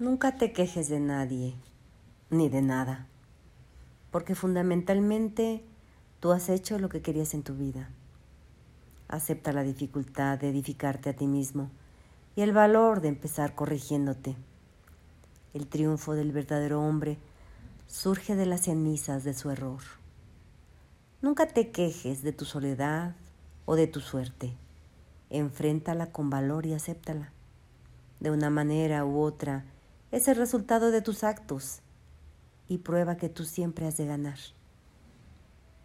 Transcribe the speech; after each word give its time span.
Nunca 0.00 0.36
te 0.36 0.52
quejes 0.52 0.88
de 0.88 0.98
nadie 0.98 1.54
ni 2.28 2.48
de 2.48 2.62
nada, 2.62 3.06
porque 4.10 4.34
fundamentalmente 4.34 5.64
tú 6.18 6.32
has 6.32 6.48
hecho 6.48 6.80
lo 6.80 6.88
que 6.88 7.00
querías 7.00 7.32
en 7.32 7.44
tu 7.44 7.54
vida. 7.54 7.90
Acepta 9.06 9.52
la 9.52 9.62
dificultad 9.62 10.36
de 10.40 10.48
edificarte 10.48 11.10
a 11.10 11.12
ti 11.14 11.28
mismo 11.28 11.70
y 12.34 12.40
el 12.40 12.52
valor 12.52 13.02
de 13.02 13.08
empezar 13.08 13.54
corrigiéndote. 13.54 14.34
El 15.52 15.68
triunfo 15.68 16.14
del 16.14 16.32
verdadero 16.32 16.82
hombre 16.82 17.16
surge 17.86 18.34
de 18.34 18.46
las 18.46 18.62
cenizas 18.62 19.22
de 19.22 19.32
su 19.32 19.48
error. 19.50 19.82
Nunca 21.22 21.46
te 21.46 21.70
quejes 21.70 22.24
de 22.24 22.32
tu 22.32 22.44
soledad 22.44 23.14
o 23.64 23.76
de 23.76 23.86
tu 23.86 24.00
suerte. 24.00 24.56
Enfréntala 25.30 26.10
con 26.10 26.30
valor 26.30 26.66
y 26.66 26.74
acéptala. 26.74 27.30
De 28.18 28.32
una 28.32 28.50
manera 28.50 29.04
u 29.04 29.20
otra, 29.20 29.64
es 30.14 30.28
el 30.28 30.36
resultado 30.36 30.92
de 30.92 31.02
tus 31.02 31.24
actos 31.24 31.80
y 32.68 32.78
prueba 32.78 33.16
que 33.16 33.28
tú 33.28 33.44
siempre 33.44 33.88
has 33.88 33.96
de 33.96 34.06
ganar. 34.06 34.38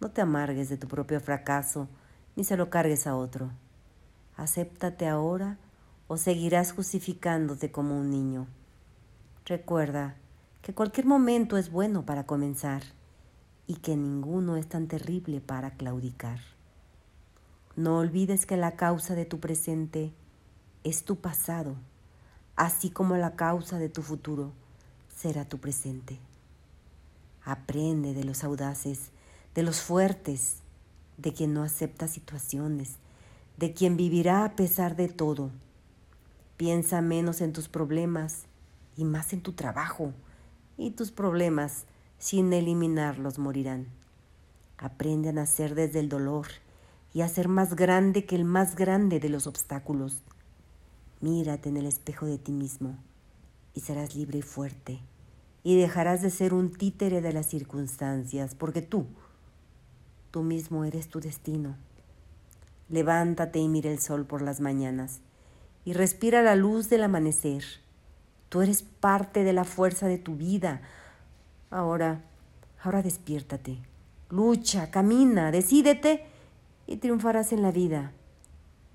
No 0.00 0.12
te 0.12 0.22
amargues 0.22 0.70
de 0.70 0.78
tu 0.78 0.88
propio 0.88 1.20
fracaso 1.20 1.88
ni 2.34 2.42
se 2.42 2.56
lo 2.56 2.70
cargues 2.70 3.06
a 3.06 3.16
otro. 3.16 3.50
Acéptate 4.34 5.08
ahora 5.08 5.58
o 6.08 6.16
seguirás 6.16 6.72
justificándote 6.72 7.70
como 7.70 7.98
un 7.98 8.08
niño. 8.08 8.46
Recuerda 9.44 10.16
que 10.62 10.72
cualquier 10.72 11.04
momento 11.04 11.58
es 11.58 11.70
bueno 11.70 12.06
para 12.06 12.24
comenzar 12.24 12.82
y 13.66 13.74
que 13.76 13.94
ninguno 13.94 14.56
es 14.56 14.66
tan 14.66 14.88
terrible 14.88 15.42
para 15.42 15.72
claudicar. 15.72 16.38
No 17.76 17.98
olvides 17.98 18.46
que 18.46 18.56
la 18.56 18.74
causa 18.74 19.14
de 19.14 19.26
tu 19.26 19.38
presente 19.38 20.14
es 20.82 21.04
tu 21.04 21.16
pasado 21.16 21.76
así 22.56 22.90
como 22.90 23.16
la 23.16 23.36
causa 23.36 23.78
de 23.78 23.88
tu 23.88 24.02
futuro 24.02 24.52
será 25.14 25.44
tu 25.44 25.58
presente. 25.58 26.18
Aprende 27.44 28.14
de 28.14 28.24
los 28.24 28.44
audaces, 28.44 29.10
de 29.54 29.62
los 29.62 29.80
fuertes, 29.80 30.56
de 31.16 31.32
quien 31.32 31.54
no 31.54 31.62
acepta 31.62 32.08
situaciones, 32.08 32.96
de 33.56 33.72
quien 33.72 33.96
vivirá 33.96 34.44
a 34.44 34.56
pesar 34.56 34.96
de 34.96 35.08
todo. 35.08 35.50
Piensa 36.56 37.00
menos 37.02 37.40
en 37.40 37.52
tus 37.52 37.68
problemas 37.68 38.44
y 38.96 39.04
más 39.04 39.32
en 39.32 39.40
tu 39.40 39.52
trabajo, 39.52 40.12
y 40.76 40.90
tus 40.90 41.12
problemas, 41.12 41.84
sin 42.18 42.52
eliminarlos, 42.52 43.38
morirán. 43.38 43.86
Aprende 44.78 45.28
a 45.28 45.32
nacer 45.32 45.74
desde 45.74 46.00
el 46.00 46.08
dolor 46.08 46.46
y 47.12 47.20
a 47.20 47.28
ser 47.28 47.48
más 47.48 47.76
grande 47.76 48.24
que 48.24 48.34
el 48.34 48.44
más 48.44 48.74
grande 48.74 49.20
de 49.20 49.28
los 49.28 49.46
obstáculos. 49.46 50.22
Mírate 51.24 51.70
en 51.70 51.78
el 51.78 51.86
espejo 51.86 52.26
de 52.26 52.36
ti 52.36 52.52
mismo 52.52 52.98
y 53.72 53.80
serás 53.80 54.14
libre 54.14 54.40
y 54.40 54.42
fuerte 54.42 55.00
y 55.62 55.74
dejarás 55.80 56.20
de 56.20 56.28
ser 56.28 56.52
un 56.52 56.70
títere 56.70 57.22
de 57.22 57.32
las 57.32 57.46
circunstancias 57.46 58.54
porque 58.54 58.82
tú, 58.82 59.06
tú 60.30 60.42
mismo 60.42 60.84
eres 60.84 61.08
tu 61.08 61.20
destino. 61.20 61.76
Levántate 62.90 63.58
y 63.58 63.68
mira 63.68 63.90
el 63.90 64.00
sol 64.00 64.26
por 64.26 64.42
las 64.42 64.60
mañanas 64.60 65.20
y 65.86 65.94
respira 65.94 66.42
la 66.42 66.56
luz 66.56 66.90
del 66.90 67.04
amanecer. 67.04 67.64
Tú 68.50 68.60
eres 68.60 68.82
parte 68.82 69.44
de 69.44 69.54
la 69.54 69.64
fuerza 69.64 70.06
de 70.06 70.18
tu 70.18 70.36
vida. 70.36 70.82
Ahora, 71.70 72.20
ahora 72.82 73.00
despiértate. 73.00 73.78
Lucha, 74.28 74.90
camina, 74.90 75.50
decídete 75.52 76.26
y 76.86 76.98
triunfarás 76.98 77.54
en 77.54 77.62
la 77.62 77.70
vida. 77.70 78.12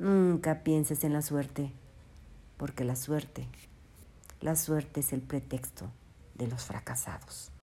Nunca 0.00 0.64
pienses 0.64 1.04
en 1.04 1.12
la 1.12 1.22
suerte 1.22 1.72
porque 2.56 2.84
la 2.84 2.96
suerte, 2.96 3.48
la 4.40 4.56
suerte 4.56 5.00
es 5.00 5.12
el 5.12 5.22
pretexto 5.22 5.90
de 6.34 6.46
los 6.46 6.64
fracasados. 6.64 7.50